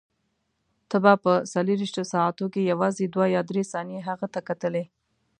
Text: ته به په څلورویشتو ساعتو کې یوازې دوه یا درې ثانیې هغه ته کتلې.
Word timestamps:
ته 0.89 0.97
به 1.03 1.13
په 1.23 1.33
څلورویشتو 1.53 2.03
ساعتو 2.13 2.45
کې 2.53 2.69
یوازې 2.71 3.05
دوه 3.13 3.25
یا 3.35 3.41
درې 3.49 3.63
ثانیې 3.71 3.99
هغه 4.09 4.27
ته 4.33 4.39
کتلې. 4.47 4.83